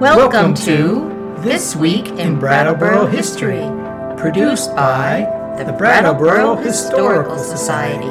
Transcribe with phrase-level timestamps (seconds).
[0.00, 3.62] Welcome to This Week in Brattleboro History,
[4.18, 5.20] produced by
[5.56, 8.04] the Brattleboro Historical Society.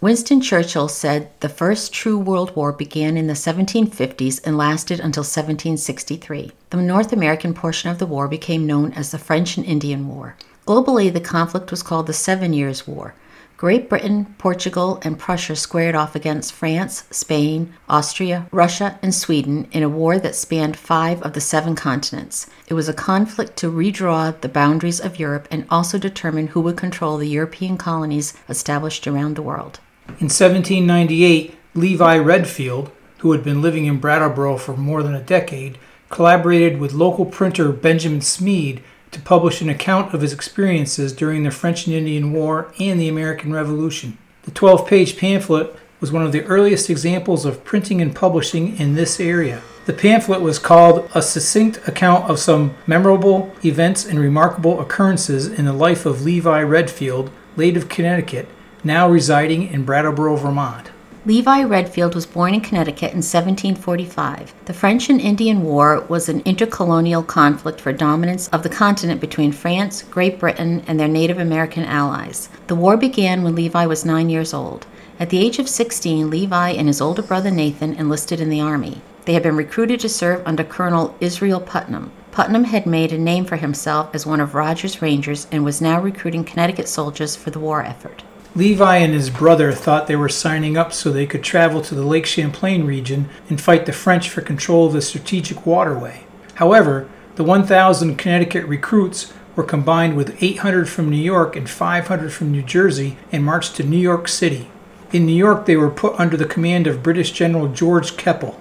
[0.00, 5.24] Winston Churchill said the first true World War began in the 1750s and lasted until
[5.24, 6.52] 1763.
[6.70, 10.36] The North American portion of the war became known as the French and Indian War.
[10.66, 13.14] Globally, the conflict was called the Seven Years' War.
[13.56, 19.84] Great Britain, Portugal, and Prussia squared off against France, Spain, Austria, Russia, and Sweden in
[19.84, 22.48] a war that spanned five of the seven continents.
[22.66, 26.76] It was a conflict to redraw the boundaries of Europe and also determine who would
[26.76, 29.78] control the European colonies established around the world.
[30.08, 35.78] In 1798, Levi Redfield, who had been living in Brattleboro for more than a decade,
[36.10, 38.82] collaborated with local printer Benjamin Smead
[39.14, 43.08] to publish an account of his experiences during the French and Indian War and the
[43.08, 44.18] American Revolution.
[44.42, 48.94] The 12 page pamphlet was one of the earliest examples of printing and publishing in
[48.94, 49.62] this area.
[49.86, 55.64] The pamphlet was called A Succinct Account of Some Memorable Events and Remarkable Occurrences in
[55.64, 58.48] the Life of Levi Redfield, late of Connecticut,
[58.82, 60.90] now residing in Brattleboro, Vermont.
[61.26, 64.52] Levi Redfield was born in Connecticut in 1745.
[64.66, 69.50] The French and Indian War was an intercolonial conflict for dominance of the continent between
[69.50, 72.50] France, Great Britain, and their Native American allies.
[72.66, 74.86] The war began when Levi was nine years old.
[75.18, 79.00] At the age of 16, Levi and his older brother Nathan enlisted in the army.
[79.24, 82.12] They had been recruited to serve under Colonel Israel Putnam.
[82.32, 85.98] Putnam had made a name for himself as one of Rogers' Rangers and was now
[86.02, 88.24] recruiting Connecticut soldiers for the war effort.
[88.56, 92.04] Levi and his brother thought they were signing up so they could travel to the
[92.04, 96.24] Lake Champlain region and fight the French for control of the strategic waterway.
[96.54, 102.52] However, the 1,000 Connecticut recruits were combined with 800 from New York and 500 from
[102.52, 104.68] New Jersey and marched to New York City.
[105.12, 108.60] In New York, they were put under the command of British General George Keppel.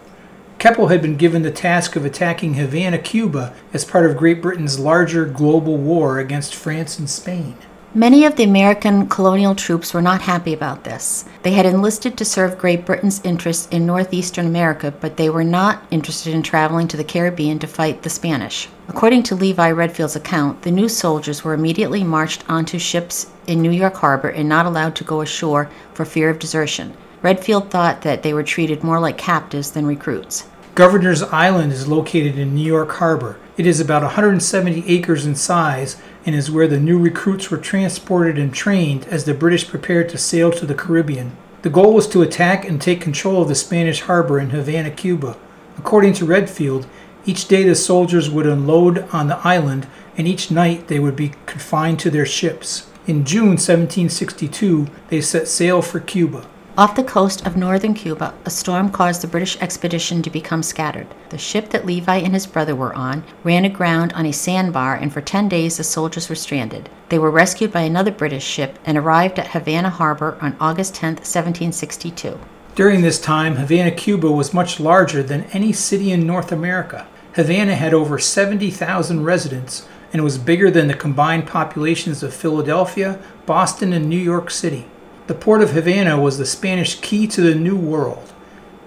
[0.57, 4.79] Keppel had been given the task of attacking Havana, Cuba, as part of Great Britain's
[4.79, 7.57] larger global war against France and Spain.
[7.95, 11.25] Many of the American colonial troops were not happy about this.
[11.43, 15.83] They had enlisted to serve Great Britain's interests in northeastern America, but they were not
[15.91, 18.67] interested in traveling to the Caribbean to fight the Spanish.
[18.87, 23.69] According to Levi Redfield's account, the new soldiers were immediately marched onto ships in New
[23.69, 26.97] York Harbor and not allowed to go ashore for fear of desertion.
[27.21, 30.47] Redfield thought that they were treated more like captives than recruits.
[30.73, 33.37] Governor's Island is located in New York Harbor.
[33.55, 38.37] It is about 170 acres in size and is where the new recruits were transported
[38.37, 41.35] and trained as the British prepared to sail to the Caribbean.
[41.63, 45.37] The goal was to attack and take control of the Spanish harbor in Havana, Cuba.
[45.77, 46.85] According to Redfield,
[47.25, 51.33] each day the soldiers would unload on the island, and each night they would be
[51.45, 52.89] confined to their ships.
[53.07, 56.45] In June 1762, they set sail for Cuba.
[56.75, 61.05] Off the coast of northern Cuba, a storm caused the British expedition to become scattered.
[61.29, 65.13] The ship that Levi and his brother were on ran aground on a sandbar, and
[65.13, 66.89] for 10 days the soldiers were stranded.
[67.09, 71.17] They were rescued by another British ship and arrived at Havana Harbor on August 10,
[71.17, 72.39] 1762.
[72.73, 77.05] During this time, Havana, Cuba was much larger than any city in North America.
[77.33, 83.93] Havana had over 70,000 residents and was bigger than the combined populations of Philadelphia, Boston,
[83.93, 84.87] and New York City.
[85.25, 88.33] The port of Havana was the Spanish key to the New World.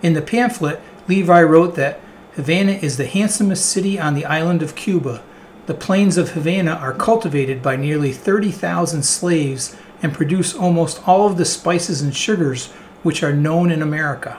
[0.02, 1.98] In the pamphlet, Levi wrote that
[2.34, 5.22] Havana is the handsomest city on the island of Cuba.
[5.64, 11.38] The plains of Havana are cultivated by nearly 30,000 slaves and produce almost all of
[11.38, 12.66] the spices and sugars
[13.02, 14.36] which are known in America.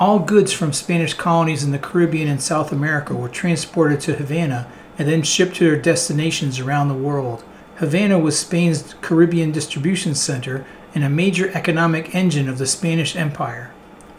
[0.00, 4.66] All goods from Spanish colonies in the Caribbean and South America were transported to Havana
[4.98, 7.44] and then shipped to their destinations around the world.
[7.76, 10.66] Havana was Spain's Caribbean distribution center
[10.98, 13.70] and a major economic engine of the Spanish Empire.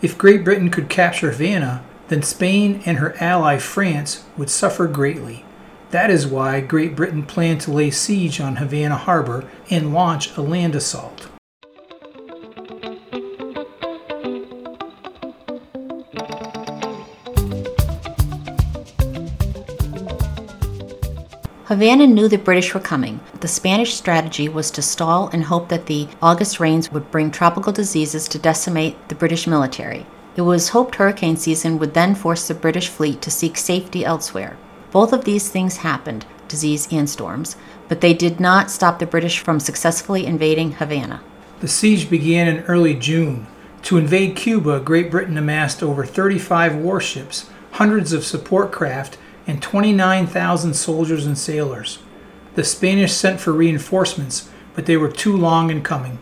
[0.02, 5.44] If Great Britain could capture Havana, then Spain and her ally France would suffer greatly.
[5.90, 10.42] That is why Great Britain planned to lay siege on Havana harbor and launch a
[10.42, 11.28] land assault.
[21.70, 23.20] Havana knew the British were coming.
[23.42, 27.72] The Spanish strategy was to stall and hope that the August rains would bring tropical
[27.72, 30.08] diseases to decimate the British military.
[30.36, 34.58] It was hoped hurricane season would then force the British fleet to seek safety elsewhere.
[34.90, 37.56] Both of these things happened, disease and storms,
[37.88, 41.22] but they did not stop the British from successfully invading Havana.
[41.60, 43.46] The siege began in early June.
[43.84, 49.20] To invade Cuba, Great Britain amassed over 35 warships, hundreds of support craft,
[49.50, 51.98] and 29,000 soldiers and sailors.
[52.54, 56.20] The Spanish sent for reinforcements, but they were too long in coming.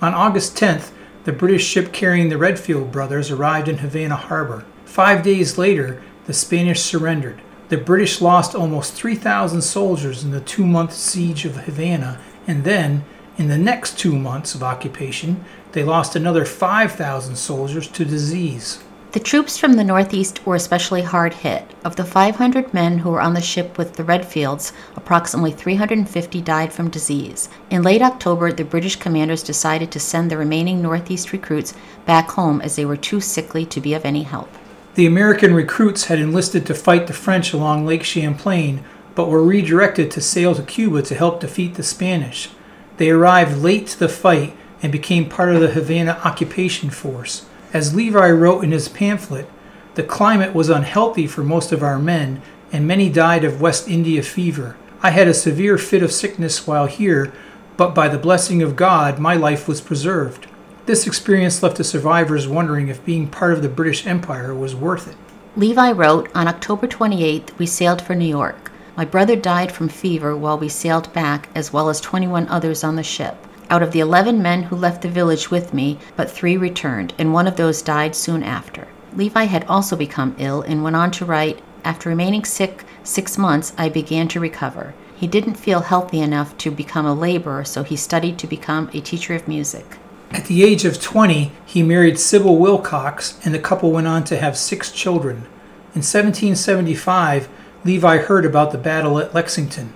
[0.00, 0.92] On August 10th,
[1.24, 4.64] the British ship carrying the Redfield brothers arrived in Havana harbor.
[4.84, 7.42] Five days later, the Spanish surrendered.
[7.70, 13.04] The British lost almost 3,000 soldiers in the two month siege of Havana, and then,
[13.36, 18.78] in the next two months of occupation, they lost another 5,000 soldiers to disease.
[19.14, 21.72] The troops from the Northeast were especially hard hit.
[21.84, 26.72] Of the 500 men who were on the ship with the Redfields, approximately 350 died
[26.72, 27.48] from disease.
[27.70, 31.74] In late October, the British commanders decided to send the remaining Northeast recruits
[32.04, 34.48] back home as they were too sickly to be of any help.
[34.96, 38.82] The American recruits had enlisted to fight the French along Lake Champlain,
[39.14, 42.48] but were redirected to sail to Cuba to help defeat the Spanish.
[42.96, 47.46] They arrived late to the fight and became part of the Havana occupation force.
[47.74, 49.50] As Levi wrote in his pamphlet,
[49.96, 52.40] the climate was unhealthy for most of our men,
[52.72, 54.76] and many died of West India fever.
[55.02, 57.32] I had a severe fit of sickness while here,
[57.76, 60.46] but by the blessing of God, my life was preserved.
[60.86, 65.08] This experience left the survivors wondering if being part of the British Empire was worth
[65.08, 65.16] it.
[65.56, 68.70] Levi wrote, On October 28th, we sailed for New York.
[68.96, 72.94] My brother died from fever while we sailed back, as well as 21 others on
[72.94, 73.36] the ship.
[73.70, 77.32] Out of the 11 men who left the village with me, but three returned, and
[77.32, 78.88] one of those died soon after.
[79.16, 83.72] Levi had also become ill and went on to write After remaining sick six months,
[83.78, 84.94] I began to recover.
[85.16, 89.00] He didn't feel healthy enough to become a laborer, so he studied to become a
[89.00, 89.98] teacher of music.
[90.30, 94.36] At the age of 20, he married Sybil Wilcox, and the couple went on to
[94.36, 95.46] have six children.
[95.94, 97.48] In 1775,
[97.84, 99.94] Levi heard about the battle at Lexington,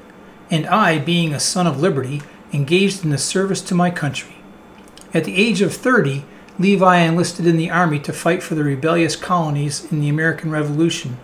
[0.49, 2.23] and I, being a son of liberty,
[2.53, 4.37] engaged in the service to my country.
[5.15, 6.25] At the age of 30,
[6.59, 11.19] Levi enlisted in the army to fight for the rebellious colonies in the American Revolution.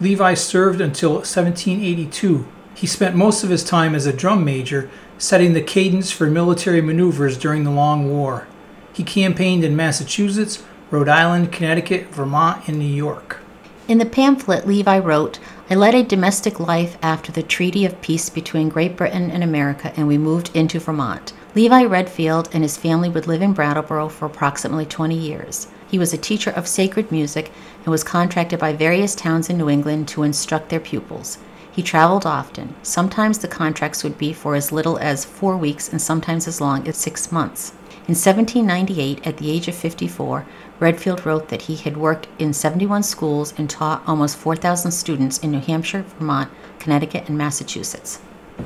[0.00, 2.46] Levi served until 1782.
[2.74, 4.88] He spent most of his time as a drum major,
[5.18, 8.46] setting the cadence for military maneuvers during the Long War.
[8.92, 13.40] He campaigned in Massachusetts, Rhode Island, Connecticut, Vermont, and New York.
[13.88, 15.38] In the pamphlet, Levi wrote,
[15.70, 19.94] I led a domestic life after the Treaty of Peace between Great Britain and America,
[19.96, 21.32] and we moved into Vermont.
[21.54, 25.68] Levi Redfield and his family would live in Brattleboro for approximately 20 years.
[25.90, 29.70] He was a teacher of sacred music and was contracted by various towns in New
[29.70, 31.38] England to instruct their pupils.
[31.72, 32.74] He traveled often.
[32.82, 36.86] Sometimes the contracts would be for as little as four weeks and sometimes as long
[36.86, 37.72] as six months.
[38.08, 40.46] In 1798, at the age of 54,
[40.80, 45.50] Redfield wrote that he had worked in 71 schools and taught almost 4,000 students in
[45.50, 48.20] New Hampshire, Vermont, Connecticut, and Massachusetts.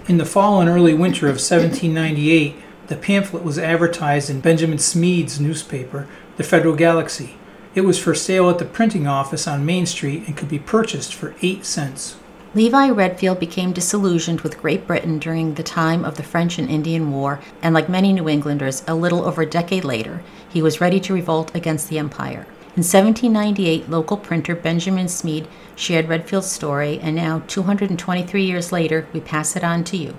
[0.07, 2.55] In the fall and early winter of 1798,
[2.87, 6.07] the pamphlet was advertised in Benjamin Smead's newspaper,
[6.37, 7.35] The Federal Galaxy.
[7.75, 11.13] It was for sale at the printing office on Main Street and could be purchased
[11.13, 12.15] for 8 cents.
[12.55, 17.11] Levi Redfield became disillusioned with Great Britain during the time of the French and Indian
[17.11, 21.01] War, and like many New Englanders, a little over a decade later, he was ready
[21.01, 22.47] to revolt against the empire.
[22.77, 29.21] In 1798, local printer Benjamin Smead shared Redfield's story, and now, 223 years later, we
[29.21, 30.15] pass it on to you.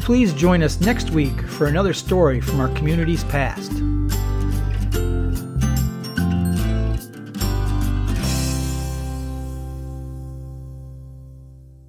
[0.00, 3.70] Please join us next week for another story from our community's past.